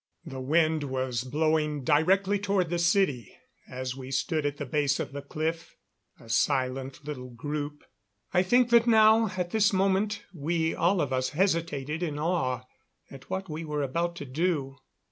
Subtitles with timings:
[0.25, 3.37] The wind was blowing directly toward the city
[3.69, 5.75] as we stood at the base of the cliff,
[6.19, 7.83] a silent little group.
[8.33, 12.63] I think that now, at this moment, we all of us hesitated in awe
[13.11, 14.77] at what we were about to do.